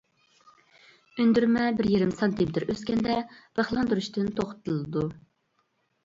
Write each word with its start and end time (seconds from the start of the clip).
ئۈندۈرمە 1.23 1.65
بىر 1.81 1.87
يېرىم 1.91 2.13
سانتىمېتىر 2.21 2.65
ئۆسكەندە 2.73 3.17
بىخلاندۇرۇشتىن 3.59 4.31
توختىتىلىدۇ. 4.39 5.05